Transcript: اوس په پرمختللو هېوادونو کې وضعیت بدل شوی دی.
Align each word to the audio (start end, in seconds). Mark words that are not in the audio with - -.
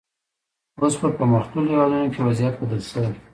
اوس 0.81 0.93
په 1.01 1.07
پرمختللو 1.17 1.71
هېوادونو 1.73 2.07
کې 2.13 2.19
وضعیت 2.29 2.55
بدل 2.61 2.81
شوی 2.89 3.07
دی. 3.13 3.19